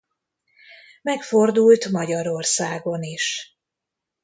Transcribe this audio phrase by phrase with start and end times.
[1.01, 3.55] Megfordult Magyarországon is.